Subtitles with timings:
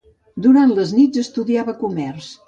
[0.45, 2.31] Durant les nits estudiava comerç.